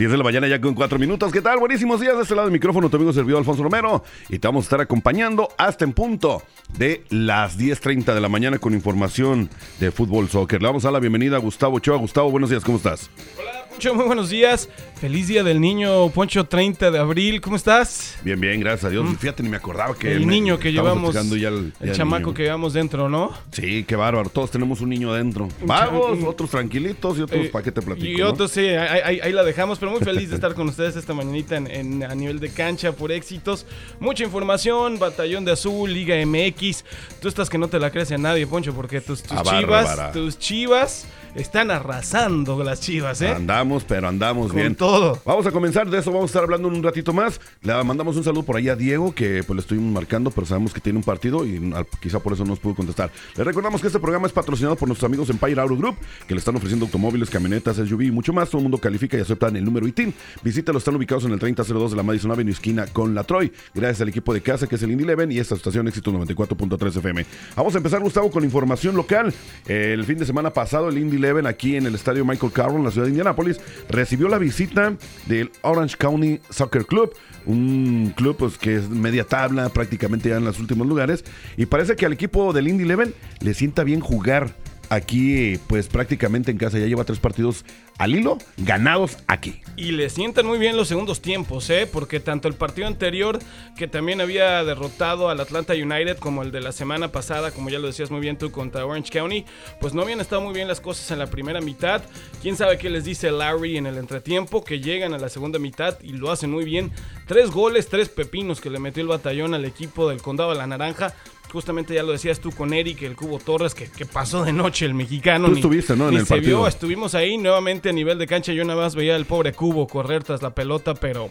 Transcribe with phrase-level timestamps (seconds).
[0.00, 1.30] 10 de la mañana ya con 4 minutos.
[1.30, 1.58] ¿Qué tal?
[1.58, 2.16] Buenísimos días.
[2.16, 4.02] De este lado del micrófono, tu amigo servidor Alfonso Romero.
[4.30, 6.42] Y te vamos a estar acompañando hasta en punto
[6.78, 10.62] de las 10.30 de la mañana con información de fútbol soccer.
[10.62, 11.98] Le vamos a dar la bienvenida a Gustavo Ochoa.
[11.98, 13.10] Gustavo, buenos días, ¿cómo estás?
[13.38, 14.68] Hola, Poncho, muy buenos días.
[15.00, 17.40] Feliz Día del Niño, Poncho, 30 de abril.
[17.40, 18.14] ¿Cómo estás?
[18.22, 19.06] Bien, bien, gracias a Dios.
[19.18, 20.12] Fíjate, ni me acordaba que...
[20.12, 22.34] El me- niño que llevamos, ya el, el ya el chamaco niño.
[22.34, 23.32] que llevamos dentro, ¿no?
[23.52, 24.28] Sí, qué bárbaro.
[24.28, 25.48] Todos tenemos un niño adentro.
[25.64, 28.06] Vagos, otros tranquilitos y otros Eh, para qué te platico.
[28.06, 28.28] Y ¿no?
[28.28, 31.14] otros, sí, ahí, ahí- ahí la dejamos, pero muy feliz de estar con ustedes esta
[31.14, 33.64] mañanita en, en- a nivel de cancha por éxitos.
[33.98, 36.84] Mucha información, Batallón de Azul, Liga MX.
[37.22, 40.12] Tú estás que no te la crees a nadie, Poncho, porque tus, tus Ah, chivas,
[40.12, 43.28] tus chivas están arrasando las chivas, ¿eh?
[43.30, 44.74] Andamos, pero andamos Con bien.
[44.74, 45.18] todo.
[45.24, 47.40] Vamos a comenzar, de eso vamos a estar hablando en un ratito más.
[47.62, 50.72] Le mandamos un saludo por ahí a Diego, que pues le estoy marcando, pero sabemos
[50.74, 53.10] que tiene un partido y al- quizá por eso no nos pudo contestar.
[53.36, 55.96] Le recordamos que este programa es patrocinado por nuestros amigos Empire Auto Group,
[56.26, 58.48] que le están ofreciendo automóviles, camionetas, SUV y mucho más.
[58.50, 60.12] Todo el mundo califica y aceptan el número ITIN.
[60.42, 63.52] Visítalos, están ubicados en el 3002 de la Madison Avenue, esquina con la Troy.
[63.74, 66.96] Gracias al equipo de casa, que es el Indy Eleven y esta estación Éxito 94.3
[66.98, 67.26] FM.
[67.56, 69.32] Vamos a empezar, Gustavo, con información local.
[69.66, 72.84] El fin de semana pasado, el Indy Eleven aquí en el estadio Michael Carroll, en
[72.84, 74.94] la ciudad de Indianápolis, recibió la visita
[75.26, 77.12] del Orange County Soccer Club,
[77.46, 81.24] un club pues, que es media tabla, prácticamente ya en los últimos lugares,
[81.56, 84.54] y parece que al equipo del Indy Eleven le sienta bien jugar
[84.90, 87.64] aquí, pues prácticamente en casa, ya lleva tres partidos
[87.96, 89.60] al hilo, ganados aquí.
[89.76, 91.88] Y le sientan muy bien los segundos tiempos, ¿eh?
[91.90, 93.38] Porque tanto el partido anterior,
[93.76, 97.78] que también había derrotado al Atlanta United, como el de la semana pasada, como ya
[97.78, 99.44] lo decías muy bien tú, contra Orange County,
[99.80, 102.02] pues no habían estado muy bien las cosas en la primera mitad.
[102.42, 105.98] Quién sabe qué les dice Larry en el entretiempo, que llegan a la segunda mitad
[106.02, 106.90] y lo hacen muy bien.
[107.26, 110.66] Tres goles, tres pepinos que le metió el batallón al equipo del Condado de la
[110.66, 111.14] Naranja.
[111.50, 114.86] Justamente ya lo decías tú con Eric, el Cubo Torres, que, que pasó de noche
[114.86, 115.48] el mexicano.
[115.48, 116.04] Tú estuviste, ¿no?
[116.04, 116.58] En ni el se partido.
[116.58, 118.52] vio, estuvimos ahí nuevamente a nivel de cancha.
[118.52, 121.28] Yo nada más veía al pobre Cubo correr tras la pelota, pero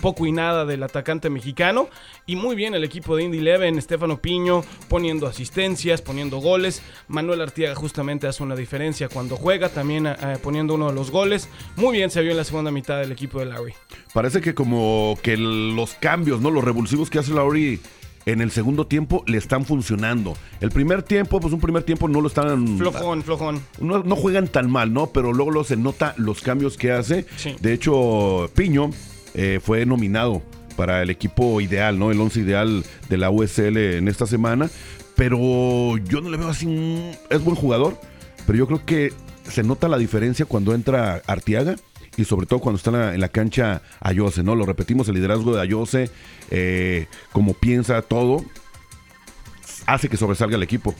[0.00, 1.88] poco y nada del atacante mexicano.
[2.26, 6.82] Y muy bien el equipo de Indy Eleven, Estefano Piño poniendo asistencias, poniendo goles.
[7.08, 11.48] Manuel Artiaga justamente hace una diferencia cuando juega, también eh, poniendo uno de los goles.
[11.76, 13.72] Muy bien se vio en la segunda mitad del equipo de Larry.
[14.12, 16.50] Parece que como que los cambios, ¿no?
[16.50, 17.80] Los revulsivos que hace Lauri
[18.26, 20.36] en el segundo tiempo le están funcionando.
[20.60, 22.78] El primer tiempo, pues un primer tiempo no lo están...
[22.78, 23.60] Flojón, flojón.
[23.80, 25.08] No, no juegan tan mal, ¿no?
[25.08, 27.26] Pero luego, luego se nota los cambios que hace.
[27.36, 27.54] Sí.
[27.60, 28.90] De hecho, Piño
[29.34, 30.42] eh, fue nominado
[30.76, 32.10] para el equipo ideal, ¿no?
[32.10, 34.70] El once ideal de la USL en esta semana.
[35.16, 37.12] Pero yo no le veo así un...
[37.30, 38.00] Es buen jugador,
[38.46, 39.12] pero yo creo que
[39.48, 41.76] se nota la diferencia cuando entra Artiaga
[42.16, 44.54] y sobre todo cuando está en la, en la cancha Ayose, ¿no?
[44.54, 46.10] Lo repetimos, el liderazgo de Ayose,
[46.50, 48.44] eh, como piensa todo,
[49.86, 50.94] hace que sobresalga el equipo.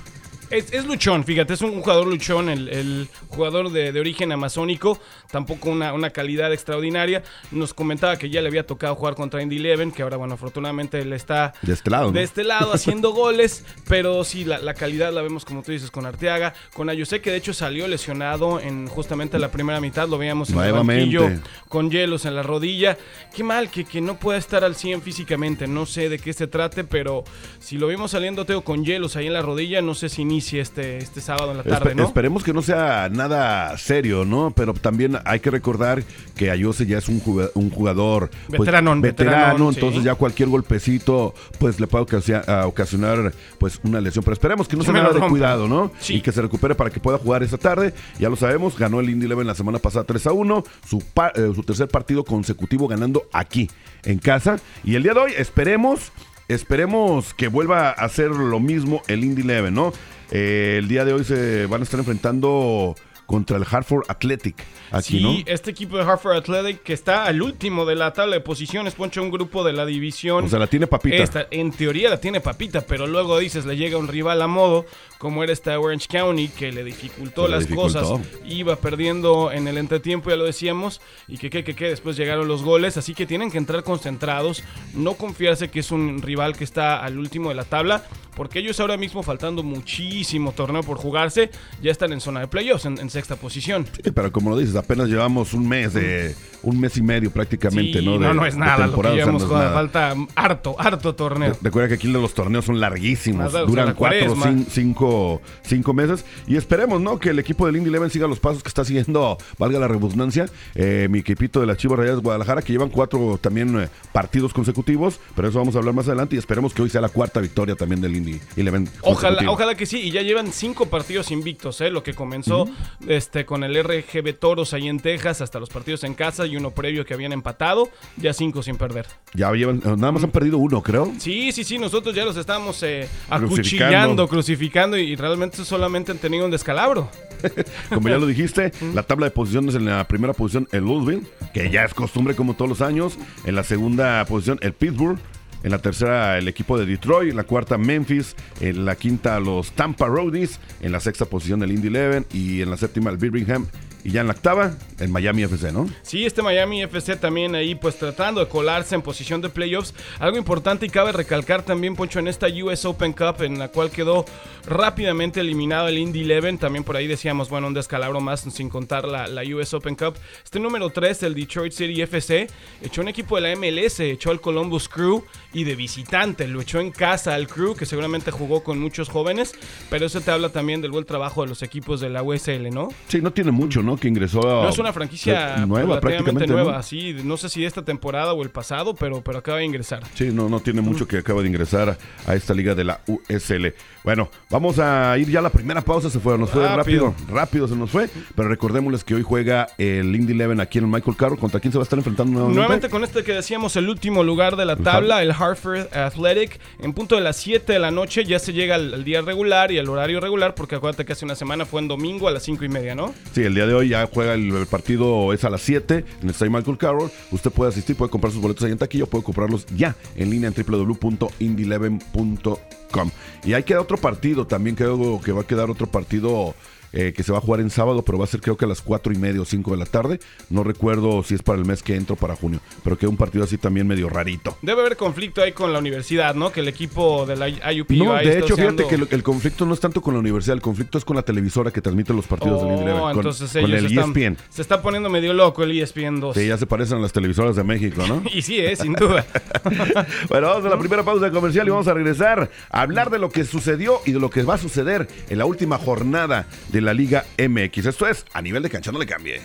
[0.51, 5.01] Es, es luchón, fíjate, es un jugador luchón, el, el jugador de, de origen amazónico,
[5.31, 7.23] tampoco una, una calidad extraordinaria.
[7.51, 11.01] Nos comentaba que ya le había tocado jugar contra Indy Eleven, que ahora, bueno, afortunadamente
[11.01, 12.13] él está De este lado, ¿no?
[12.13, 15.91] de este lado haciendo goles, pero sí, la, la calidad la vemos como tú dices
[15.91, 20.19] con Arteaga, con Ayusé, que de hecho salió lesionado en justamente la primera mitad, lo
[20.19, 21.19] veíamos en el Nuevamente.
[21.19, 22.97] banquillo con hielos en la rodilla.
[23.35, 26.47] Qué mal que, que no pueda estar al 100 físicamente, no sé de qué se
[26.47, 27.25] trate, pero
[27.59, 30.61] si lo vimos saliendo Teo con hielos ahí en la rodilla, no sé si inicie
[30.61, 32.05] este, este sábado en la tarde, Espe- ¿no?
[32.05, 34.53] Esperemos que no sea nada serio, ¿no?
[34.55, 36.03] Pero también hay que recordar
[36.37, 40.05] que Ayose ya es un juga- un jugador pues, veterano, veteranón, entonces sí.
[40.07, 44.25] ya cualquier golpecito pues le puede ocasionar pues una lesión.
[44.25, 45.91] Pero esperemos que no Se sea nada de cuidado, ¿no?
[46.01, 46.15] Sí.
[46.17, 47.95] Y que se recupere para que pueda jugar esta tarde.
[48.19, 51.33] Ya lo sabemos, ganó el Indy Eleven la semana pasada 3 a 1, su, pa-
[51.35, 53.71] eh, su tercer partido consecutivo ganando aquí
[54.03, 54.59] en casa.
[54.83, 56.13] Y el día de hoy esperemos
[56.47, 59.95] Esperemos que vuelva a hacer lo mismo el Indy Eleven, ¿no?
[60.31, 62.95] Eh, el día de hoy se van a estar enfrentando
[63.27, 64.57] contra el Hartford Athletic
[64.91, 65.43] aquí, sí, ¿no?
[65.47, 69.21] este equipo de Hartford Athletic que está al último de la tabla de posiciones, poncha
[69.21, 70.45] un grupo de la división.
[70.45, 71.17] O sea, la tiene papita.
[71.17, 74.85] Esta, en teoría la tiene papita, pero luego dices, le llega un rival a modo,
[75.19, 78.01] como era esta Orange County, que le dificultó le las dificultó.
[78.01, 82.17] cosas, iba perdiendo en el entretiempo, ya lo decíamos, y que, que, que, que después
[82.17, 84.63] llegaron los goles, así que tienen que entrar concentrados,
[84.95, 88.05] no confiarse que es un rival que está al último de la tabla,
[88.37, 91.51] porque ellos ahora mismo, faltando muchísimo torneo por jugarse,
[91.81, 93.87] ya están en zona de playoffs, en, en sexta posición.
[94.05, 97.99] Sí, pero como lo dices, apenas llevamos un mes de un mes y medio prácticamente,
[98.01, 98.19] Sí, ¿no?
[98.19, 99.73] no, De- no es nada lo que temporada, o sea, llevamos no nada.
[99.75, 101.57] falta harto, harto torneo.
[101.63, 105.93] Recuerda que aquí los torneos son larguísimos, Más, o sea, duran cuatro, cin- cinco, cinco
[105.95, 107.19] meses y esperemos, ¿no?
[107.19, 110.47] Que el equipo del Indy Eleven siga los pasos que está siguiendo, valga la redundancia,
[110.75, 115.21] eh, mi equipito de las Chivas Rayadas Guadalajara, que llevan cuatro también eh, partidos consecutivos,
[115.37, 117.75] pero eso vamos a hablar más adelante y esperemos que hoy sea la cuarta victoria
[117.77, 118.89] también del Indy Eleven.
[119.03, 121.91] Ojalá, ojalá que sí, y ya llevan cinco partidos invictos, ¿eh?
[121.91, 122.67] lo que comenzó
[123.09, 126.71] este, con el RGB Toros ahí en Texas, hasta los partidos en casa y uno
[126.71, 129.07] previo que habían empatado, ya cinco sin perder.
[129.35, 131.13] Ya llevan, nada más han perdido uno, creo.
[131.19, 133.47] Sí, sí, sí, nosotros ya los estamos eh, Crucificando.
[133.55, 137.09] acuchillando, crucificando y realmente solamente han tenido un descalabro.
[137.89, 141.71] Como ya lo dijiste, la tabla de posiciones en la primera posición el Louisville, que
[141.71, 143.19] ya es costumbre como todos los años.
[143.45, 145.19] En la segunda posición el Pittsburgh.
[145.65, 147.31] En la tercera el equipo de Detroit.
[147.31, 148.37] En la cuarta Memphis.
[148.61, 150.61] En la quinta los Tampa Roadies.
[150.81, 152.27] En la sexta posición el Indy Eleven.
[152.33, 153.67] Y en la séptima el Birmingham.
[154.05, 155.89] Y ya en la octava el Miami FC, ¿no?
[156.03, 159.95] Sí, este Miami FC también ahí pues tratando de colarse en posición de playoffs.
[160.19, 163.91] Algo importante y cabe recalcar también, Poncho, en esta US Open Cup en la cual
[163.91, 164.27] quedó
[164.67, 166.59] rápidamente eliminado el Indy Eleven.
[166.59, 170.17] También por ahí decíamos, bueno, un descalabro más sin contar la, la US Open Cup.
[170.45, 172.47] Este número 3, el Detroit City FC,
[172.83, 175.25] echó un equipo de la MLS, echó al Columbus Crew
[175.55, 179.55] y de visitante, lo echó en casa al Crew, que seguramente jugó con muchos jóvenes,
[179.89, 182.89] pero eso te habla también del buen trabajo de los equipos de la USL, ¿no?
[183.09, 183.94] Sí, no tiene mucho, ¿no?
[183.97, 184.65] Que ingresó a...
[184.65, 186.47] No es una franquicia nueva, prácticamente.
[186.47, 186.55] ¿no?
[186.55, 190.03] nueva, sí, no sé si esta temporada o el pasado, pero, pero acaba de ingresar.
[190.15, 191.97] Sí, no, no tiene mucho que acaba de ingresar
[192.27, 193.75] a esta liga de la USL.
[194.05, 197.15] Bueno, vamos a ir ya a la primera pausa, se fue, nos fue rápido.
[197.15, 197.35] Rápido.
[197.35, 200.91] rápido, se nos fue, pero recordémosles que hoy juega el Indy Eleven aquí en el
[200.91, 202.57] Michael Carroll, ¿contra quién se va a estar enfrentando nuevamente?
[202.57, 206.93] Nuevamente con este que decíamos el último lugar de la tabla, el Hartford Athletic, en
[206.93, 209.79] punto de las 7 de la noche ya se llega al, al día regular y
[209.79, 212.65] al horario regular, porque acuérdate que hace una semana fue en domingo a las 5
[212.65, 213.15] y media, ¿no?
[213.33, 216.31] Sí, el día de hoy ya juega el, partido, es a las 7 en el
[216.31, 217.11] Estadio Michael Carroll.
[217.31, 220.51] Usted puede asistir, puede comprar sus boletos ahí en taquilla, puede comprarlos ya en línea
[220.51, 223.11] en www.indyeleven.com.
[223.45, 226.55] Y ahí queda otro partido, también creo que va a quedar otro partido
[226.95, 228.69] eh, que se va a jugar en sábado, pero va a ser creo que a
[228.69, 230.21] las 4 y media o 5 de la tarde.
[230.49, 233.45] No recuerdo si es para el mes que entro para junio, pero queda un partido
[233.45, 234.57] así también medio rarito.
[234.63, 236.53] Debe haber conflicto ahí con la universidad, ¿no?
[236.53, 239.75] Que el equipo de la IUP No, de está hecho, fíjate que el conflicto no
[239.75, 242.63] es tanto con la universidad, el conflicto es con la televisora que transmite los partidos
[242.63, 244.37] del Indy Oh, con, entonces con ellos el están- ESPN.
[244.49, 246.37] se está poniendo medio loco el ESPN 2.
[246.37, 248.23] Sí, ya se parecen a las televisoras de México, ¿no?
[248.33, 249.27] Y sí, eh, sin duda.
[250.29, 253.31] Bueno, vamos a la primera pausa comercial y vamos a regresar a hablar de lo
[253.31, 256.95] que sucedió y de lo que va a suceder en la última jornada de la
[256.95, 257.87] Liga MX.
[257.87, 259.41] Esto es a nivel de cancha, no le cambie.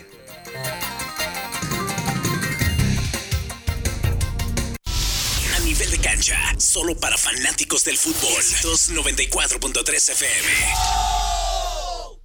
[5.55, 8.43] A nivel de cancha, solo para fanáticos del fútbol.
[8.61, 11.28] 294.3 FM.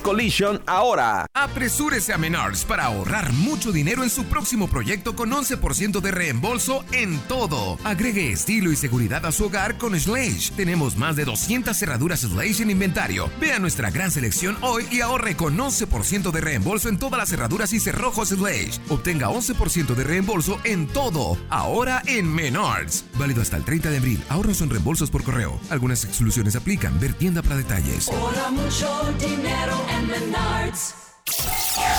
[0.00, 1.26] Collision ahora.
[1.34, 6.84] Apresúrese a Menards para ahorrar mucho dinero en su próximo proyecto con 11% de reembolso
[6.92, 7.78] en todo.
[7.82, 10.52] Agregue estilo y seguridad a su hogar con Slash.
[10.52, 13.28] Tenemos más de 200 cerraduras Slash en inventario.
[13.40, 17.72] Vea nuestra gran selección hoy y ahorre con 11% de reembolso en todas las cerraduras
[17.72, 18.78] y cerrojos Slash.
[18.88, 21.36] Obtenga 11% de reembolso en todo.
[21.50, 23.04] Ahora en Menards.
[23.18, 24.24] Válido hasta el 30 de abril.
[24.28, 25.58] Ahorros son reembolsos por correo.
[25.70, 27.00] Algunas exclusiones aplican.
[27.00, 28.08] Ver tienda para detalles.
[28.52, 29.61] mucho dinero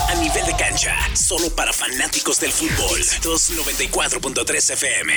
[0.09, 2.99] a nivel de cancha, solo para fanáticos del fútbol.
[2.99, 5.13] 294.3 FM.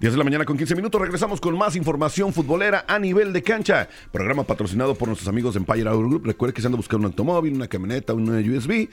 [0.00, 1.00] 10 de la mañana con 15 minutos.
[1.00, 3.88] Regresamos con más información futbolera a nivel de cancha.
[4.12, 6.26] Programa patrocinado por nuestros amigos de Empire Auto Group.
[6.26, 8.88] Recuerde que se anda buscando un automóvil, una camioneta, una USB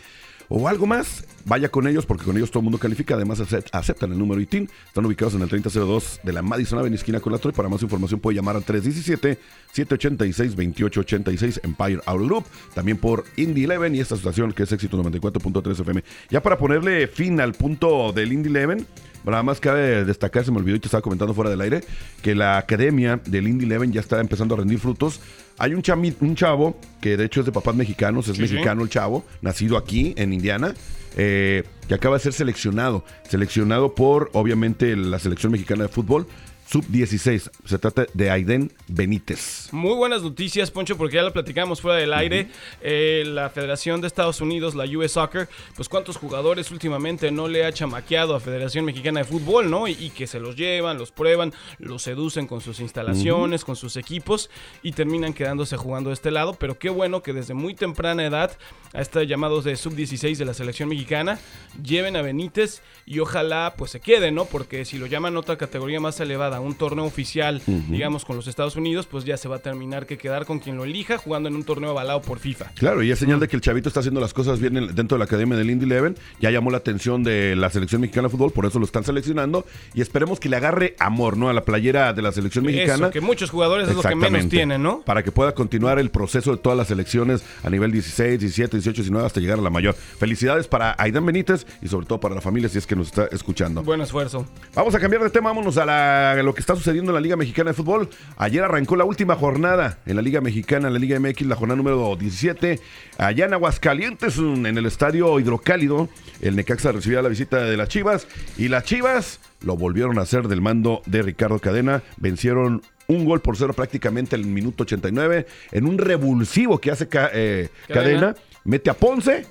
[0.49, 3.15] o algo más, vaya con ellos porque con ellos todo el mundo califica.
[3.15, 4.69] Además, aceptan el número ITIN.
[4.87, 7.53] Están ubicados en el 3002 de la Madison Avenue, esquina con la Troy.
[7.53, 12.45] Para más información puede llamar al 317-786-2886 Empire Auto Group.
[12.73, 16.03] También por Indy 11 y esta estación que es éxito 94.3 FM.
[16.29, 18.85] Ya para ponerle fin al punto del Indy 11,
[19.31, 21.83] Nada más cabe destacar, se me olvidó y te estaba comentando fuera del aire,
[22.21, 25.19] que la academia del Indy 11 ya está empezando a rendir frutos.
[25.57, 25.83] Hay un,
[26.21, 30.13] un chavo que de hecho es de papás mexicanos, es mexicano el chavo, nacido aquí
[30.17, 30.73] en Indiana,
[31.15, 33.03] eh, que acaba de ser seleccionado.
[33.27, 36.27] Seleccionado por, obviamente, la selección mexicana de fútbol
[36.67, 37.50] sub-16.
[37.65, 39.69] Se trata de Aiden Benítez.
[39.71, 42.50] Muy buenas noticias, Poncho, porque ya lo platicamos fuera del aire.
[42.81, 47.65] Eh, la Federación de Estados Unidos, la US Soccer, pues cuántos jugadores últimamente no le
[47.65, 49.88] ha chamaqueado a Federación Mexicana de Fútbol, ¿no?
[49.88, 54.50] Y, que se los llevan, los prueban, los seducen con sus instalaciones, con sus equipos
[54.81, 56.53] y terminan quedándose jugando de este lado.
[56.53, 58.51] Pero qué bueno que desde muy temprana edad
[58.93, 61.39] a estos llamados de sub-16 de la selección mexicana
[61.83, 64.45] lleven a Benítez y ojalá pues se quede, ¿no?
[64.45, 68.47] Porque si lo llaman a otra categoría más elevada, un torneo oficial, digamos, con los
[68.47, 71.49] Estados Unidos, pues ya se va a terminar que quedar con quien lo elija jugando
[71.49, 72.71] en un torneo avalado por FIFA.
[72.75, 75.19] Claro, y es señal de que el chavito está haciendo las cosas bien dentro de
[75.19, 76.15] la academia del Indy Eleven.
[76.39, 79.65] Ya llamó la atención de la selección mexicana de fútbol, por eso lo están seleccionando.
[79.93, 81.49] Y esperemos que le agarre amor, ¿no?
[81.49, 83.11] A la playera de la selección mexicana.
[83.11, 85.01] que muchos jugadores es lo que menos tienen, ¿no?
[85.01, 89.01] Para que pueda continuar el proceso de todas las selecciones a nivel 16, 17, 18,
[89.01, 89.95] 19 hasta llegar a la mayor.
[89.95, 93.27] Felicidades para Aidan Benítez y sobre todo para la familia si es que nos está
[93.31, 93.83] escuchando.
[93.83, 94.45] Buen esfuerzo.
[94.73, 97.35] Vamos a cambiar de tema, vámonos a la lo que está sucediendo en la Liga
[97.35, 98.09] Mexicana de Fútbol.
[98.37, 101.75] Ayer arrancó la última jornada en la Liga Mexicana, en la Liga MX, la jornada
[101.75, 102.79] número 17.
[103.17, 106.07] Allá en Aguascalientes, en el estadio Hidrocálido,
[106.39, 108.29] el Necaxa recibía la visita de las Chivas.
[108.57, 112.01] Y las Chivas lo volvieron a hacer del mando de Ricardo Cadena.
[112.15, 115.47] Vencieron un gol por cero prácticamente en el minuto 89.
[115.73, 118.35] En un revulsivo que hace eh, Cadena.
[118.63, 119.45] Mete a Ponce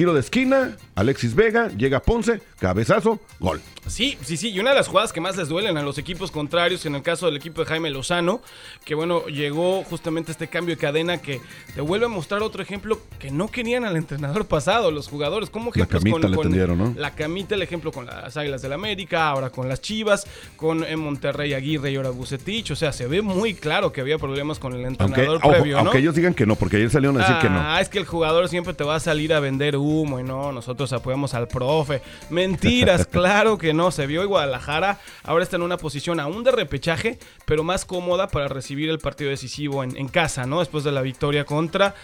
[0.00, 3.60] tiro de esquina, Alexis Vega, llega Ponce, cabezazo, gol.
[3.86, 6.30] Sí, sí, sí, y una de las jugadas que más les duelen a los equipos
[6.30, 8.40] contrarios, en el caso del equipo de Jaime Lozano,
[8.86, 11.42] que bueno, llegó justamente este cambio de cadena que
[11.74, 15.70] te vuelve a mostrar otro ejemplo que no querían al entrenador pasado, los jugadores, como
[15.74, 16.94] la camita le tendieron, ¿no?
[16.96, 20.26] La camita, el ejemplo con las Águilas del la América, ahora con las Chivas,
[20.56, 24.16] con en Monterrey Aguirre y ahora Bucetich, o sea, se ve muy claro que había
[24.16, 25.80] problemas con el entrenador previo, ¿no?
[25.80, 27.60] Aunque ellos digan que no, porque ayer salieron a decir que no.
[27.60, 30.52] Ah, es que el jugador siempre te va a salir a vender humo y no,
[30.52, 32.02] nosotros apoyamos al profe.
[32.30, 36.52] Mentiras, claro que no, se vio igual Guadalajara ahora está en una posición aún de
[36.52, 40.60] repechaje, pero más cómoda para recibir el partido decisivo en, en casa, ¿no?
[40.60, 41.94] Después de la victoria contra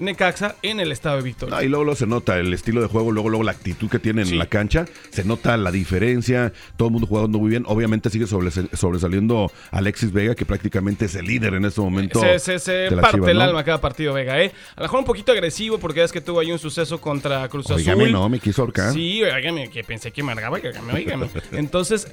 [0.00, 1.62] Necaxa en el estado de Victoria.
[1.62, 4.38] y luego, se nota el estilo de juego, luego, luego la actitud que tienen en
[4.38, 7.64] la cancha, se nota la diferencia, todo el mundo jugando muy bien.
[7.66, 12.20] Obviamente sigue sobresaliendo Alexis Vega, que prácticamente es el líder en este momento.
[12.38, 14.52] Se, parte el alma cada partido Vega, ¿eh?
[14.76, 17.66] A lo mejor un poquito agresivo, porque es que tuvo ahí un suceso contra Cruz
[17.66, 17.78] Azul.
[17.78, 18.92] Oígame, no, me quiso ahorcar.
[18.92, 21.28] Sí, oígame, que pensé que marcaba, oígame, oígame.
[21.52, 22.08] Entonces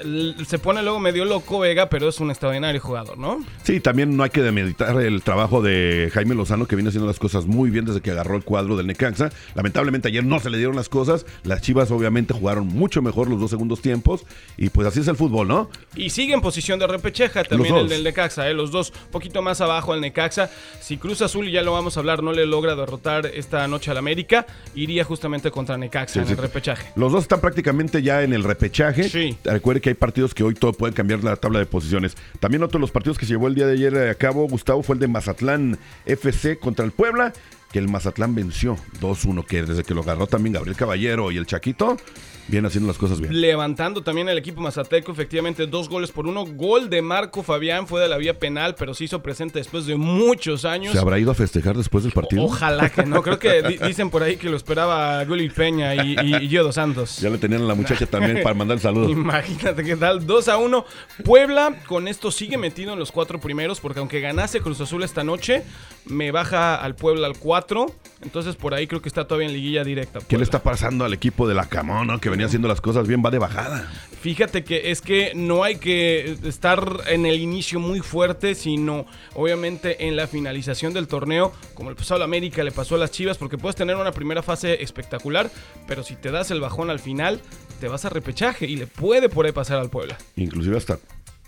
[0.48, 3.44] se pone luego medio loco Vega, pero es un extraordinario jugador, ¿no?
[3.64, 7.20] Sí, también no hay que demeritar el trabajo de Jaime Lozano, que viene haciendo las
[7.20, 9.30] cosas muy bien desde que agarró el cuadro del Necaxa.
[9.56, 11.26] Lamentablemente ayer no se le dieron las cosas.
[11.44, 14.26] Las Chivas obviamente jugaron mucho mejor los dos segundos tiempos.
[14.58, 15.70] Y pues así es el fútbol, ¿no?
[15.96, 18.54] Y sigue en posición de repechaje también el del Necaxa, ¿eh?
[18.54, 20.50] los dos, poquito más abajo el Necaxa.
[20.80, 23.98] Si Cruz Azul, ya lo vamos a hablar, no le logra derrotar esta noche al
[23.98, 26.32] América, iría justamente contra Necaxa Sí, en sí.
[26.34, 26.92] el repechaje.
[26.96, 29.10] Los dos están prácticamente ya en el repechaje.
[29.10, 29.36] Sí.
[29.44, 32.16] Recuerde que hay partidos que hoy todo pueden cambiar la tabla de posiciones.
[32.40, 34.84] También otro de los partidos que se llevó el día de ayer a cabo, Gustavo,
[34.84, 37.34] fue el de Mazatlán FC contra el Puebla,
[37.74, 41.48] que el Mazatlán venció 2-1, que desde que lo agarró también Gabriel Caballero y el
[41.48, 41.98] Chaquito,
[42.48, 43.40] viene haciendo las cosas bien.
[43.40, 46.46] Levantando también el equipo mazateco, efectivamente, dos goles por uno.
[46.46, 49.96] Gol de Marco Fabián, fue de la vía penal, pero se hizo presente después de
[49.96, 50.94] muchos años.
[50.94, 52.44] ¿Se habrá ido a festejar después del partido?
[52.44, 53.22] Ojalá que no.
[53.24, 57.18] Creo que di- dicen por ahí que lo esperaba Gulli Peña y, y, Santos.
[57.20, 59.10] Ya le tenían a la muchacha también para mandar el saludo.
[59.10, 60.86] Imagínate qué tal, 2 a 1.
[61.24, 65.24] Puebla con esto sigue metido en los cuatro primeros, porque aunque ganase Cruz Azul esta
[65.24, 65.64] noche,
[66.06, 67.86] me baja al Puebla al 4.
[68.22, 70.20] Entonces por ahí creo que está todavía en liguilla directa.
[70.28, 72.20] ¿Qué le está pasando al equipo de la Camón, no?
[72.20, 73.22] que venía haciendo las cosas bien?
[73.26, 73.90] Va de bajada.
[74.22, 80.08] Fíjate que es que no hay que estar en el inicio muy fuerte, sino obviamente
[80.08, 83.38] en la finalización del torneo, como el pasado al América le pasó a las Chivas,
[83.38, 85.52] porque puedes tener una primera fase espectacular,
[85.88, 87.42] pero si te das el bajón al final,
[87.80, 90.18] te vas a repechaje y le puede por ahí pasar al Puebla.
[90.36, 91.00] Inclusive hasta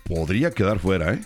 [0.08, 1.20] podría quedar fuera, ¿eh?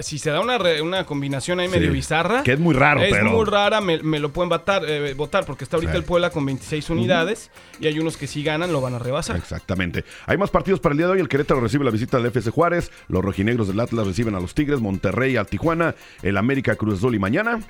[0.00, 1.74] Si se da una, re- una combinación ahí Sí.
[1.74, 2.42] medio bizarra.
[2.42, 5.44] Que es muy raro, es pero- muy rara, me, me lo pueden votar, eh, votar
[5.44, 5.98] porque está ahorita Sí.
[5.98, 9.36] el Puebla con 26 unidades y hay unos que si ganan lo van a rebasar.
[9.36, 10.04] Exactamente.
[10.26, 11.20] Hay más partidos para el día de hoy.
[11.20, 12.90] El Querétaro recibe la visita del FC Juárez.
[13.08, 14.80] Los rojinegros del Atlas reciben a los Tigres.
[14.80, 15.94] Monterrey a Tijuana.
[16.22, 17.60] El América Cruz Azul y mañana.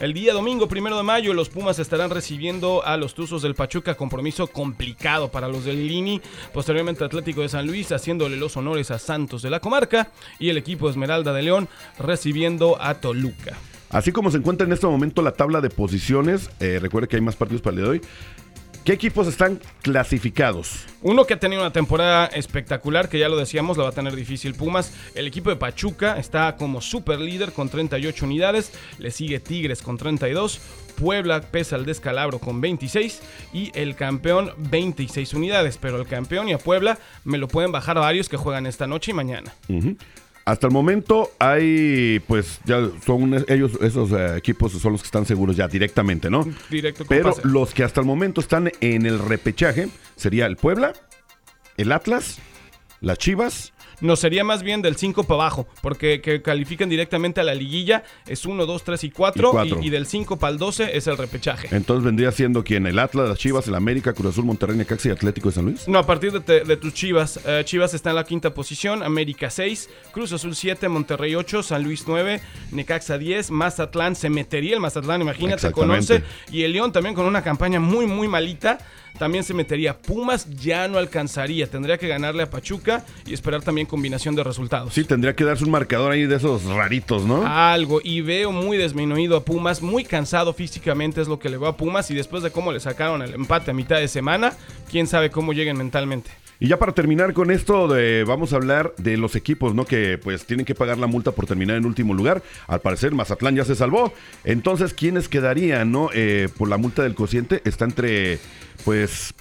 [0.00, 3.96] El día domingo, primero de mayo, los Pumas estarán recibiendo a los Tuzos del Pachuca,
[3.96, 6.22] compromiso complicado para los del Lini.
[6.54, 10.56] Posteriormente, Atlético de San Luis haciéndole los honores a Santos de la comarca y el
[10.56, 13.58] equipo Esmeralda de León recibiendo a Toluca.
[13.90, 17.22] Así como se encuentra en este momento la tabla de posiciones, eh, recuerde que hay
[17.22, 18.00] más partidos para el día de hoy.
[18.84, 20.86] ¿Qué equipos están clasificados?
[21.02, 24.16] Uno que ha tenido una temporada espectacular, que ya lo decíamos, la va a tener
[24.16, 24.94] difícil Pumas.
[25.14, 28.72] El equipo de Pachuca está como super líder con 38 unidades.
[28.98, 30.60] Le sigue Tigres con 32.
[30.98, 33.20] Puebla pesa el descalabro con 26.
[33.52, 35.76] Y el campeón 26 unidades.
[35.76, 39.10] Pero el campeón y a Puebla me lo pueden bajar varios que juegan esta noche
[39.10, 39.52] y mañana.
[40.44, 45.26] Hasta el momento hay, pues, ya son ellos, esos eh, equipos son los que están
[45.26, 46.46] seguros ya directamente, ¿no?
[46.70, 47.42] Directo con Pero pase.
[47.44, 50.94] los que hasta el momento están en el repechaje sería el Puebla,
[51.76, 52.38] el Atlas,
[53.00, 57.44] las Chivas, No, sería más bien del 5 para abajo, porque que califican directamente a
[57.44, 59.78] la liguilla es 1, 2, 3 y 4, Y cuatro.
[59.82, 61.68] y, y del 5 para el 12 es el repechaje.
[61.74, 65.12] Entonces vendría siendo quien el Atlas, las Chivas, el América, Cruz Azul, Monterrey, Necaxa y
[65.12, 65.86] Atlético de San Luis.
[65.88, 67.40] No, a partir de, te- de tus Chivas.
[67.46, 71.82] Eh, Chivas está en la quinta posición, América 6, Cruz Azul 7, Monterrey 8, San
[71.84, 72.40] Luis 9,
[72.72, 76.26] Necaxa 10, Mazatlán se metería el Mazatlán, imagínate, con Exactamente.
[76.48, 76.56] 11.
[76.56, 78.78] Y el León también con una campaña muy, muy malita.
[79.18, 79.96] También se metería.
[79.96, 81.66] Pumas ya no alcanzaría.
[81.66, 84.94] Tendría que ganarle a Pachuca y esperar también combinación de resultados.
[84.94, 87.46] Sí, tendría que darse un marcador ahí de esos raritos, ¿no?
[87.46, 91.68] Algo, y veo muy disminuido a Pumas, muy cansado físicamente es lo que le veo
[91.68, 94.52] a Pumas y después de cómo le sacaron el empate a mitad de semana,
[94.90, 96.30] quién sabe cómo lleguen mentalmente.
[96.62, 99.86] Y ya para terminar con esto, de, vamos a hablar de los equipos, ¿no?
[99.86, 102.42] Que pues tienen que pagar la multa por terminar en último lugar.
[102.66, 104.12] Al parecer, Mazatlán ya se salvó.
[104.44, 106.10] Entonces, ¿quiénes quedarían, no?
[106.12, 108.38] Eh, por la multa del cociente está entre,
[108.84, 109.32] pues.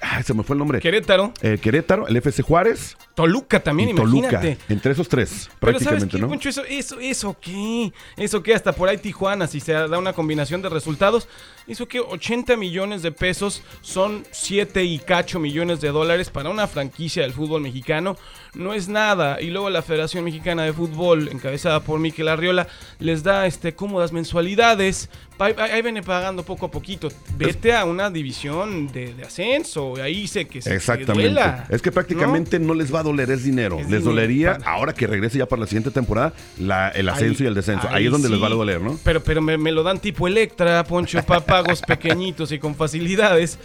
[0.00, 0.80] Ay, se me fue el nombre.
[0.80, 4.28] Querétaro, Eh, Querétaro, el FC Juárez Toluca también, y Toluca.
[4.28, 4.58] imagínate.
[4.68, 6.28] Entre esos tres, Pero ¿sabes prácticamente, qué, ¿no?
[6.28, 6.48] Poncho?
[6.48, 10.62] Eso, eso, eso qué, eso qué, hasta por ahí Tijuana, si se da una combinación
[10.62, 11.28] de resultados,
[11.66, 16.66] eso que 80 millones de pesos son 7 y cacho millones de dólares para una
[16.66, 18.16] franquicia del fútbol mexicano,
[18.54, 19.40] no es nada.
[19.40, 22.66] Y luego la Federación Mexicana de Fútbol, encabezada por Miquel Arriola,
[22.98, 27.08] les da este cómodas mensualidades, ahí, ahí viene pagando poco a poquito.
[27.36, 31.30] Vete a una división de, de ascenso, ahí sé que se Exactamente.
[31.30, 32.74] duela, es que prácticamente ¿no?
[32.74, 33.76] les va a doler, es dinero.
[33.76, 37.38] Es les dinero, dolería, ahora que regrese ya para la siguiente temporada, la- el ascenso
[37.42, 37.86] Ahí- y el descenso.
[37.88, 38.98] Ahí, ahí es donde les va a doler, ¿no?
[39.04, 43.58] Pero, pero me, me lo dan tipo Electra, Poncho, pa- pagos pequeñitos y con facilidades.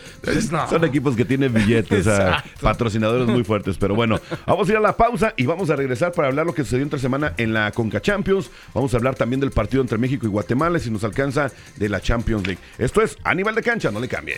[0.52, 0.70] No.
[0.70, 2.08] Son equipos que tienen billetes,
[2.62, 3.78] patrocinadores muy fuertes.
[3.78, 6.54] Pero bueno, vamos a ir a la pausa y vamos a regresar para hablar lo
[6.54, 8.50] que sucedió entre semana en la Conca Champions.
[8.74, 12.02] Vamos a hablar también del partido entre México y Guatemala, si nos alcanza de la
[12.02, 12.62] Champions League.
[12.78, 14.38] Esto es a nivel de cancha, no le cambie.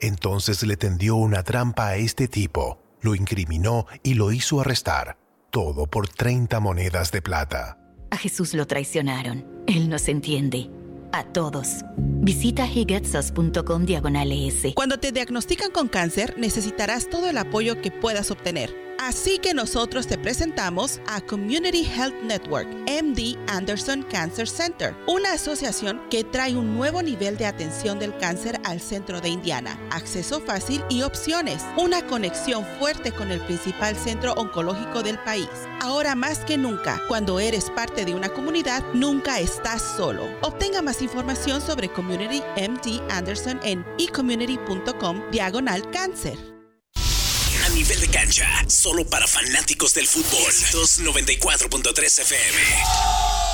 [0.00, 5.18] Entonces le tendió una trampa a este tipo, lo incriminó y lo hizo arrestar.
[5.50, 7.78] Todo por 30 monedas de plata.
[8.10, 9.44] A Jesús lo traicionaron.
[9.66, 10.70] Él nos entiende.
[11.12, 11.82] A todos.
[12.26, 14.74] Visita higetsos.com diagonal ES.
[14.74, 18.86] Cuando te diagnostican con cáncer, necesitarás todo el apoyo que puedas obtener.
[18.98, 26.00] Así que nosotros te presentamos a Community Health Network, MD Anderson Cancer Center, una asociación
[26.10, 30.82] que trae un nuevo nivel de atención del cáncer al centro de Indiana, acceso fácil
[30.88, 35.48] y opciones, una conexión fuerte con el principal centro oncológico del país.
[35.80, 40.26] Ahora más que nunca, cuando eres parte de una comunidad, nunca estás solo.
[40.40, 46.36] Obtenga más información sobre Community MD Anderson en ecommunity.com diagonal cáncer.
[47.64, 50.46] A nivel de cancha, solo para fanáticos del fútbol.
[50.48, 53.45] Éxitos 94.3 FM.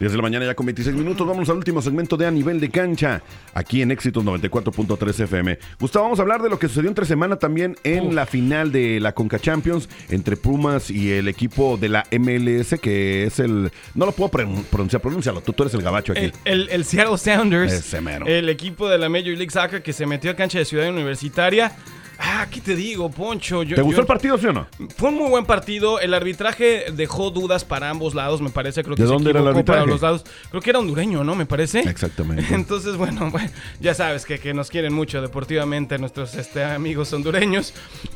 [0.00, 1.26] 10 de la mañana ya con 26 minutos.
[1.26, 5.58] Vamos al último segmento de A Nivel de Cancha, aquí en Éxitos 94.3 FM.
[5.78, 8.98] Gustavo, vamos a hablar de lo que sucedió entre semana también en la final de
[8.98, 13.70] la Conca Champions entre Pumas y el equipo de la MLS, que es el...
[13.94, 16.32] No lo puedo pronunciar, pronúncialo, tú, tú eres el gabacho aquí.
[16.46, 18.24] El, el, el Seattle Sounders, Ese mero.
[18.26, 21.72] el equipo de la Major League Soccer que se metió a cancha de Ciudad Universitaria.
[22.22, 23.62] Ah, ¿qué te digo, Poncho?
[23.62, 24.66] Yo- ¿Te gustó yo- el partido, sí o no?
[24.96, 26.00] Fue un muy buen partido.
[26.00, 28.82] El arbitraje dejó dudas para ambos lados, me parece.
[28.84, 29.90] Creo que ¿De se dónde era el equivocó para arbitraje?
[29.90, 30.24] los lados.
[30.50, 31.34] Creo que era hondureño, ¿no?
[31.34, 31.80] Me parece.
[31.80, 32.44] Exactamente.
[32.54, 33.48] Entonces, bueno, bueno,
[33.80, 37.72] ya sabes que, que nos quieren mucho deportivamente nuestros este, amigos hondureños.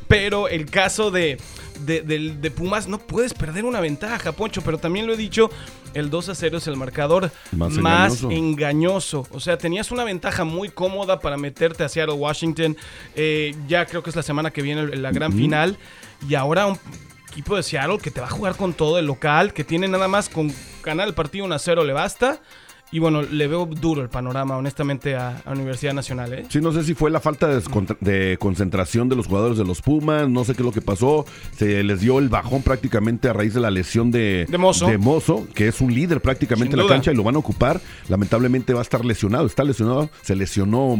[0.06, 1.38] Pero el caso de,
[1.80, 4.62] de, del- de Pumas, no puedes perder una ventaja, Poncho.
[4.62, 5.50] Pero también lo he dicho,
[5.94, 8.30] el 2 a 0 es el marcador Más más, engañoso.
[8.30, 9.26] engañoso.
[9.32, 12.76] O sea, tenías una ventaja muy cómoda para meterte a Seattle, Washington.
[13.14, 15.76] Eh, ya creo que es la semana que viene la gran final.
[16.28, 16.78] Y ahora un
[17.30, 20.08] equipo de Seattle que te va a jugar con todo el local, que tiene nada
[20.08, 22.40] más con ganar el partido 1 a 0 le basta.
[22.94, 26.32] Y bueno, le veo duro el panorama, honestamente, a, a Universidad Nacional.
[26.32, 26.44] ¿eh?
[26.48, 27.60] Sí, no sé si fue la falta de,
[27.98, 31.26] de concentración de los jugadores de los Pumas, no sé qué es lo que pasó.
[31.56, 34.88] Se les dio el bajón prácticamente a raíz de la lesión de, De Mozo.
[34.96, 37.80] Mozo, que es un líder prácticamente en la cancha y lo van a ocupar.
[38.08, 40.96] Lamentablemente va a estar lesionado, está lesionado, se lesionó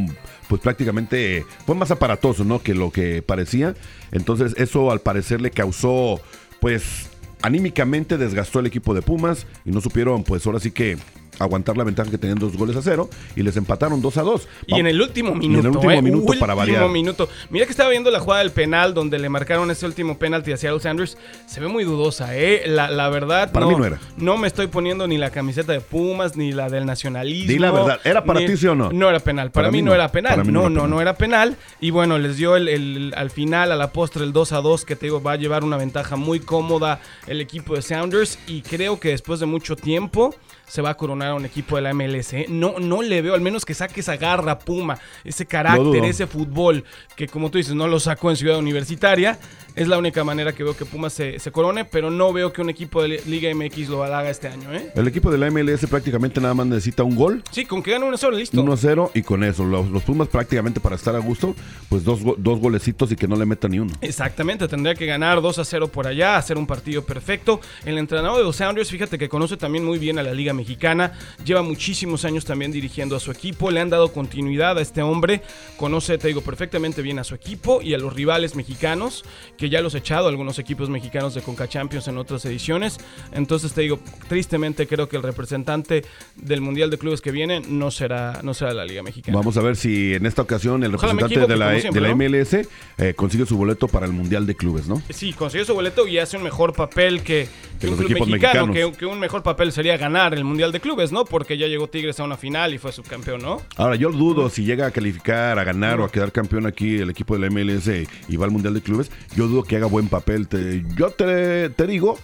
[0.49, 2.61] pues prácticamente, fue más aparatoso, ¿no?
[2.61, 3.77] Que lo que parecía.
[4.11, 6.21] Entonces eso al parecer le causó
[6.59, 7.09] pues
[7.41, 10.99] anímicamente desgastó el equipo de Pumas y no supieron pues ahora sí que
[11.39, 14.49] aguantar la ventaja que tenían dos goles a cero y les empataron dos a dos.
[14.67, 15.61] Y en el último minuto.
[15.61, 16.89] en el último eh, minuto para variar.
[16.89, 17.29] minuto.
[17.51, 20.57] Mira que estaba viendo la jugada del penal donde le marcaron ese último penalti a
[20.57, 21.17] Seattle Sanders.
[21.47, 22.63] Se ve muy dudosa, ¿eh?
[22.67, 23.51] La, la verdad.
[23.53, 23.99] Para no, mí no era.
[24.17, 27.49] No me estoy poniendo ni la camiseta de Pumas ni la del nacionalismo.
[27.53, 28.93] Di la verdad, ¿era para ni- ti, sí o no?
[28.93, 29.51] No era penal.
[29.51, 30.39] Para, mí, no era penal.
[30.51, 31.01] No, no no, era no, penal.
[31.03, 31.57] era penal.
[31.81, 34.85] Y bueno, les dio el, el- al final, a la postre, el 2 a 2,
[34.85, 38.39] que te digo, va a llevar una ventaja muy cómoda el equipo de Sounders.
[38.47, 40.35] Y creo que después de mucho tiempo
[40.67, 42.33] se va a coronar a un equipo de la MLS.
[42.33, 42.47] ¿eh?
[42.49, 46.85] No, no le veo, al menos que saque esa garra Puma, ese carácter, ese fútbol
[47.17, 49.39] que, como tú dices, no lo sacó en Ciudad Universitaria.
[49.77, 52.61] Es la única manera que veo que Puma se, se corone, pero no veo que
[52.61, 54.73] un equipo de Liga MX lo haga este año.
[54.73, 54.93] ¿eh?
[54.95, 57.43] El equipo de la MLS prácticamente nada más necesita un gol.
[57.51, 58.63] Sí, con que gane uno solo, listo.
[58.63, 61.57] 1-0 y con eso, los, los Pumas prácticamente para estar a gusto,
[61.89, 63.93] pues dos, dos golecitos y que no le metan ni uno.
[64.01, 67.61] Exactamente, tendría que ganar 2 a 0 por allá, hacer un partido perfecto.
[67.85, 71.15] El entrenador de los Sounders, fíjate que conoce también muy bien a la Liga Mexicana,
[71.45, 75.43] lleva muchísimos años también dirigiendo a su equipo, le han dado continuidad a este hombre,
[75.77, 79.25] conoce, te digo, perfectamente bien a su equipo y a los rivales mexicanos,
[79.57, 82.99] que ya los ha echado algunos equipos mexicanos de Conca Champions en otras ediciones.
[83.33, 83.99] Entonces te digo,
[84.29, 86.05] tristemente creo que el representante
[86.37, 89.37] del Mundial de Clubes que viene no será, no será la Liga Mexicana.
[89.37, 92.01] Vamos a ver si en esta ocasión el Ojalá representante de equivoque, la, como siempre,
[92.03, 92.41] de la ¿no?
[92.41, 95.03] MLS eh, consigue su boleto para el Mundial de Clubes, ¿no?
[95.11, 97.49] Sí, consiguió su boleto y hace un mejor papel que,
[97.79, 98.93] que Que un los club equipos mexicano, mexicanos.
[98.93, 101.25] que, que un mejor papel sería ganar el Mundial de Clubes, ¿no?
[101.25, 103.63] Porque ya llegó Tigres a una final y fue subcampeón, ¿no?
[103.77, 107.11] Ahora, yo dudo si llega a calificar, a ganar o a quedar campeón aquí el
[107.11, 107.89] equipo de la MLS
[108.29, 110.49] y va al Mundial de Clubes, yo dudo que haga buen papel.
[110.49, 112.19] Te- yo te, te digo,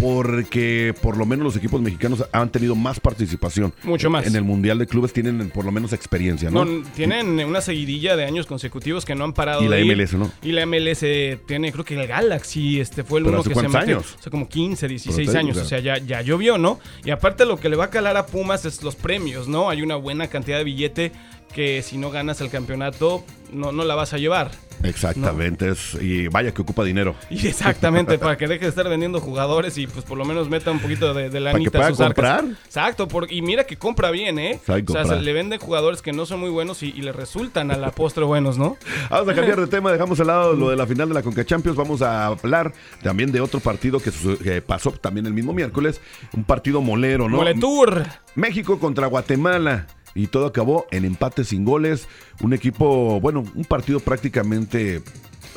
[0.00, 3.72] porque por lo menos los equipos mexicanos han tenido más participación.
[3.82, 4.26] Mucho más.
[4.26, 6.64] En el Mundial de Clubes tienen por lo menos experiencia, ¿no?
[6.64, 9.96] No, tienen una seguidilla de años consecutivos que no han parado Y la de ir.
[9.96, 10.30] MLS, ¿no?
[10.42, 11.00] Y la MLS
[11.46, 13.96] tiene, creo que el Galaxy este fue el ¿Pero uno hace que se metió.
[13.96, 14.16] años?
[14.18, 15.56] Hace como 15, 16 Pero te digo, años.
[15.56, 15.80] o O sea.
[15.80, 16.78] sea, ya, ya llovió, ¿no?
[17.04, 19.70] Y aparte lo que le va a calar a Pumas es los premios, ¿no?
[19.70, 21.12] Hay una buena cantidad de billete
[21.54, 24.50] que si no ganas el campeonato no, no la vas a llevar.
[24.82, 27.14] Exactamente, es, y vaya que ocupa dinero.
[27.30, 30.70] Y exactamente, para que deje de estar vendiendo jugadores y pues por lo menos meta
[30.70, 32.40] un poquito de, de lanita pueda a sus arcas.
[32.40, 32.56] comprar.
[32.66, 34.60] Exacto, por- y mira que compra bien, ¿eh?
[34.66, 37.12] Sabe o sea, se le venden jugadores que no son muy buenos y, y le
[37.12, 38.76] resultan a la postre buenos, ¿no?
[39.10, 41.44] Vamos a cambiar de tema, dejamos al lado lo de la final de la Conca
[41.44, 44.10] Champions, vamos a hablar también de otro partido que,
[44.42, 46.00] que pasó también el mismo miércoles,
[46.34, 47.38] un partido molero, ¿no?
[47.38, 48.04] Moletour.
[48.34, 52.08] México contra Guatemala y todo acabó en empate sin goles,
[52.42, 55.02] un equipo, bueno, un partido prácticamente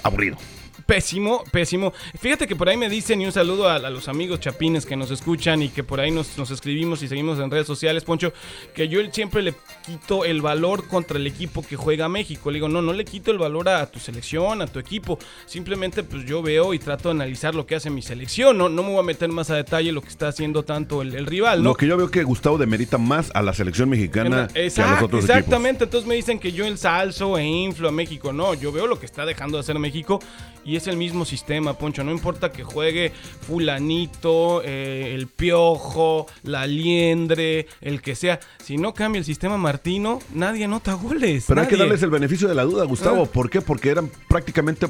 [0.04, 0.38] aburrido.
[0.94, 1.94] Pésimo, pésimo.
[2.20, 4.96] Fíjate que por ahí me dicen y un saludo a, a los amigos chapines que
[4.96, 8.34] nos escuchan y que por ahí nos, nos escribimos y seguimos en redes sociales, Poncho,
[8.74, 9.54] que yo siempre le
[9.86, 12.50] quito el valor contra el equipo que juega México.
[12.50, 15.20] Le digo, no, no le quito el valor a, tu selección, a tu equipo.
[15.46, 18.58] Simplemente pues yo veo y trato de analizar lo que hace mi selección.
[18.58, 21.14] No, no me voy a meter más a detalle lo que está haciendo tanto el,
[21.14, 21.70] el rival, ¿no?
[21.70, 24.74] Lo que yo veo que Gustavo demerita más a la selección mexicana que a los
[24.74, 25.30] Exact- otros equipos.
[25.30, 28.34] exactamente, entonces me dicen que yo ensalzo e inflo a México.
[28.34, 30.20] No, yo veo lo que está dejando de hacer México
[30.66, 32.04] y es el mismo sistema, Poncho.
[32.04, 33.12] No importa que juegue
[33.42, 38.40] fulanito, eh, el piojo, la liendre, el que sea.
[38.64, 41.46] Si no cambia el sistema Martino, nadie anota goles.
[41.48, 43.24] Pero hay que darles el beneficio de la duda, Gustavo.
[43.24, 43.32] Ah.
[43.32, 43.62] ¿Por qué?
[43.62, 44.88] Porque eran prácticamente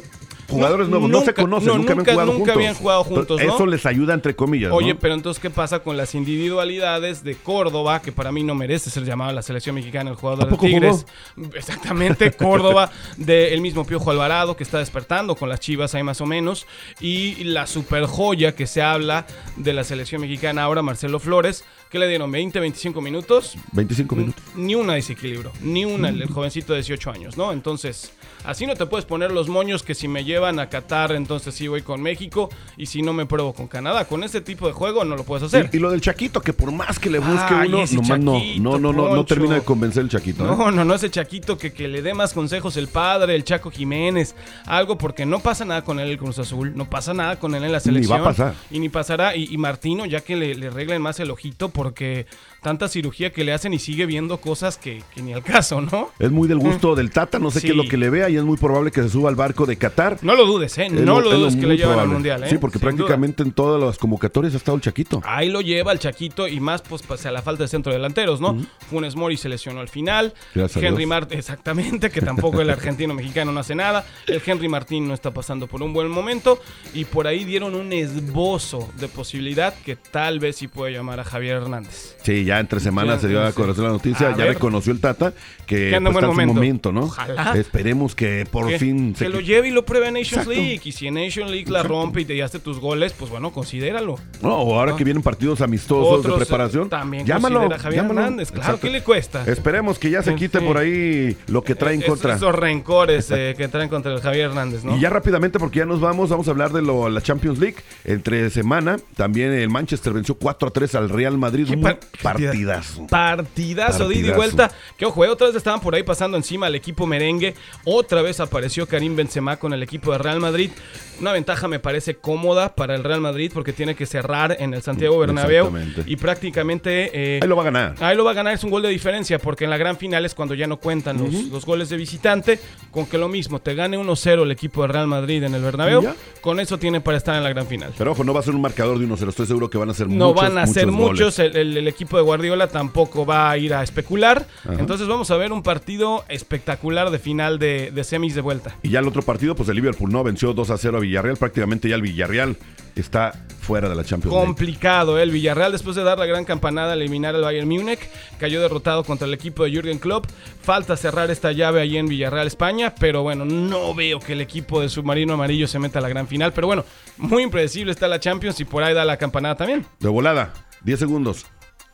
[0.50, 1.10] jugadores No, nuevos.
[1.12, 2.56] No se conocen, no, nunca, nunca- habían jugado nunca juntos.
[2.56, 3.42] habían jugado juntos.
[3.42, 4.72] Eso les ayuda, entre comillas.
[4.74, 8.02] Oye, pero entonces, ¿qué pasa con las individualidades de Córdoba?
[8.02, 10.58] Que para mí no merece ser llamado a la selección mexicana el jugador ¿A de
[10.58, 11.06] Tigres.
[11.54, 16.26] Exactamente, Córdoba, del mismo Piojo Alvarado, que está despertando con las chivas ahí más o
[16.26, 16.68] menos.
[17.00, 21.98] Y la super joya que se habla de la selección mexicana ahora, Marcelo Flores, que
[21.98, 23.56] le dieron 20, 25 minutos.
[23.72, 24.44] 25 minutos.
[24.56, 27.52] Ni una desequilibrio, ni una, el, jovencito de 18 años, ¿no?
[27.52, 28.12] Entonces,
[28.46, 31.68] así no te puedes poner los moños que si me llevan a Qatar, entonces sí
[31.68, 34.06] voy con México, y si no me pruebo con Canadá.
[34.06, 35.70] Con ese tipo de juego no lo puedes hacer.
[35.74, 38.78] Y, y lo del Chaquito, que por más que le busque uno, nomás no, no,
[38.80, 40.44] no, no, no termina de convencer el Chaquito.
[40.44, 40.48] ¿eh?
[40.48, 43.72] No, no, no, ese Chaquito que, que le dé más consejos el padre, el Chaco
[43.72, 47.56] Jiménez, algo porque no pasa nada con él el Cruz Azul, no pasa nada con
[47.56, 48.20] él en la Ni selección.
[48.20, 48.54] va a pasar.
[48.70, 49.36] Y ni pasará.
[49.36, 52.26] Y, y Martino, ya que le, le arreglen más el ojito porque
[52.62, 56.10] tanta cirugía que le hacen y sigue viendo cosas que, que ni al caso, ¿no?
[56.20, 57.68] Es muy del gusto del Tata, no sé Sí.
[57.68, 59.66] qué es lo que le vea y es muy probable que se suba al barco
[59.66, 60.18] de Qatar.
[60.22, 60.90] No lo dudes, ¿eh?
[60.90, 62.10] No lo es dudes que le llevan al.
[62.10, 62.50] Mundial, ¿eh?
[62.50, 62.98] Sí, porque Sin duda.
[62.98, 65.22] prácticamente en todas las convocatorias ha estado el Chaquito.
[65.24, 68.42] Ahí lo lleva el Chaquito y más pues pese a la falta de centro delanteros,
[68.42, 68.58] ¿no?
[68.90, 70.34] Funes Mori se lesionó al final.
[70.54, 71.06] Gracias Henry.
[71.06, 74.06] Martín, exactamente, que tampoco el argentino mexicano no hace nada.
[74.28, 76.60] El Henry Martín no está pasando por un buen momento
[76.94, 81.24] y por ahí dieron un esbozo de posibilidad que tal vez sí puede llamar a
[81.24, 82.16] Javier Hernández.
[82.24, 84.54] Sí, ya entre semanas Ya, se dio a conocer la noticia, A ya ver.
[84.54, 85.34] reconoció el Tata
[85.66, 86.54] que Que anda en pues, buen en su momento.
[86.54, 87.02] momento, ¿no?
[87.06, 87.54] Ojalá.
[87.58, 90.52] Esperemos que por que, fin que se lo lleve y lo pruebe a Nations Exacto.
[90.52, 90.82] League.
[90.84, 94.16] Y si en Nations League la rompe y te llevaste tus goles, pues bueno, considéralo.
[94.42, 98.20] No, ahora que vienen partidos amistosos Otros, de preparación, eh, también llámalo, a Javier llámalo.
[98.22, 98.50] Hernández.
[98.52, 98.82] Claro, Exacto.
[98.88, 99.44] ¿qué le cuesta?
[99.46, 100.66] Esperemos que ya se quite sí.
[100.66, 102.36] por ahí lo que trae en Es- contra.
[102.36, 104.96] Esos rencores eh, que traen contra el Javier Hernández, ¿no?
[104.98, 107.78] Y ya rápidamente, porque ya nos vamos, vamos a hablar de lo, la Champions League.
[108.06, 111.59] Entre semana, también el Manchester venció 4 a 3 al Real Madrid.
[111.68, 113.08] Qué Un par- partidazo.
[113.08, 114.38] Partidazo, de ida y Partidazo.
[114.38, 114.72] vuelta.
[114.98, 117.54] Que ojo, eh, otra vez estaban por ahí pasando encima al equipo merengue.
[117.86, 120.72] Otra vez apareció Karim Benzema con el equipo de Real Madrid.
[121.20, 124.82] Una ventaja me parece cómoda para el Real Madrid porque tiene que cerrar en el
[124.82, 126.04] Santiago Bernabéu Exactamente.
[126.08, 127.96] y prácticamente eh, Ahí lo va a ganar.
[128.00, 130.24] Ahí lo va a ganar, es un gol de diferencia, porque en la gran final
[130.26, 132.60] es cuando ya no cuentan los, los goles de visitante,
[132.92, 136.06] con que lo mismo, te gane 1-0 el equipo de Real Madrid en el Bernabéu,
[136.40, 137.92] con eso tiene para estar en la gran final.
[137.98, 139.28] Pero ojo, no va a ser un marcador de 1-0.
[139.30, 141.49] Estoy seguro que van a ser No muchos, van a ser muchos muchos, goles.
[141.50, 144.74] El, el- el equipo de Guardiola tampoco va a ir a especular, Ajá.
[144.80, 148.76] entonces vamos a ver un partido espectacular de final de, de semis de vuelta.
[148.84, 151.38] Y ya el otro partido, pues el Liverpool no venció 2 a 0 a Villarreal.
[151.38, 152.58] Prácticamente ya el Villarreal
[152.96, 153.32] está
[153.62, 154.46] fuera de la Champions League.
[154.48, 155.24] Complicado, ¿eh?
[155.24, 158.00] el Villarreal después de dar la gran campanada eliminar al Bayern Múnich,
[158.40, 160.26] cayó derrotado contra el equipo de Jürgen Klopp.
[160.62, 164.82] Falta cerrar esta llave ahí en Villarreal, España, pero bueno, no veo que el equipo
[164.82, 166.84] de Submarino Amarillo se meta a la gran final, pero bueno,
[167.18, 169.86] muy impredecible está la Champions y por ahí da la campanada también.
[170.00, 170.52] De volada,
[170.84, 171.46] 10 segundos.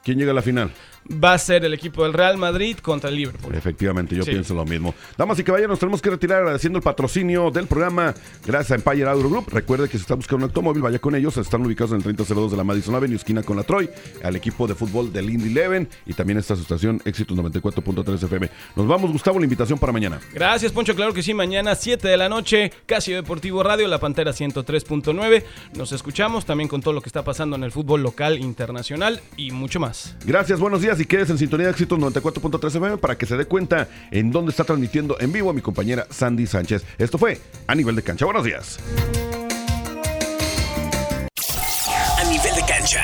[0.03, 0.71] ¿Quién llega a la final?
[1.23, 3.53] Va a ser el equipo del Real Madrid contra el Liverpool.
[3.55, 4.31] Efectivamente, yo Sí.
[4.31, 4.95] pienso lo mismo.
[5.17, 8.13] Damas y caballeros, nos tenemos que retirar agradeciendo el patrocinio del programa
[8.45, 9.49] gracias a Empire Auto Group.
[9.51, 11.37] Recuerde que si está buscando un automóvil, vaya con ellos.
[11.37, 13.89] Están ubicados en el 3002 de la Madison Avenue, esquina con la Troy,
[14.23, 18.49] al equipo de fútbol del Indy Eleven y también esta su estación Éxitos 94.3 FM.
[18.75, 20.19] Nos vamos, Gustavo, la invitación para mañana.
[20.33, 20.95] Gracias, Poncho.
[20.95, 25.43] Claro que sí, mañana 7 de la noche, Casio Deportivo Radio, La Pantera 103.9.
[25.75, 29.51] Nos escuchamos también con todo lo que está pasando en el fútbol local, internacional y
[29.51, 30.15] mucho más.
[30.25, 33.45] Gracias, buenos días y quedes en sintonía de Éxitos 94.3 FM para que se dé
[33.45, 36.83] cuenta en dónde está transmitiendo en vivo mi compañera Sandy Sánchez.
[36.97, 38.25] Esto fue A Nivel de Cancha.
[38.25, 38.79] Buenos días.
[42.17, 43.03] A nivel de cancha,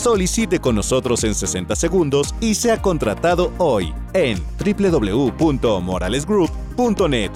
[0.00, 7.30] Solicite con nosotros en 60 segundos y sea contratado hoy en www.moralesgroup.net.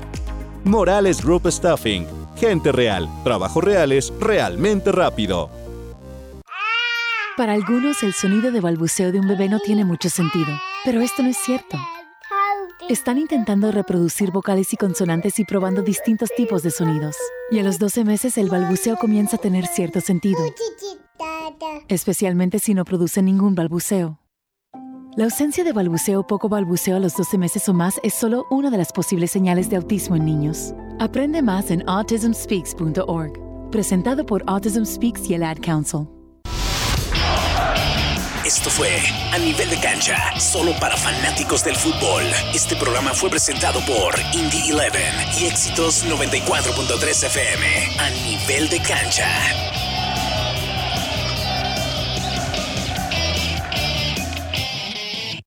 [0.64, 2.06] Morales Group Staffing.
[2.36, 5.50] Gente real, trabajos reales, realmente rápido.
[7.36, 10.58] Para algunos, el sonido de balbuceo de un bebé no tiene mucho sentido.
[10.86, 11.76] Pero esto no es cierto.
[12.88, 17.14] Están intentando reproducir vocales y consonantes y probando distintos tipos de sonidos.
[17.50, 20.40] Y a los 12 meses el balbuceo comienza a tener cierto sentido.
[21.88, 24.18] Especialmente si no produce ningún balbuceo.
[25.16, 28.46] La ausencia de balbuceo o poco balbuceo a los 12 meses o más es solo
[28.50, 30.74] una de las posibles señales de autismo en niños.
[30.98, 33.70] Aprende más en autismspeaks.org.
[33.70, 36.08] Presentado por Autism Speaks y el Ad Council.
[38.44, 38.90] Esto fue
[39.32, 42.24] A Nivel de Cancha, solo para fanáticos del fútbol.
[42.52, 47.66] Este programa fue presentado por Indie 11 y Éxitos 94.3 FM.
[47.98, 49.83] A Nivel de Cancha.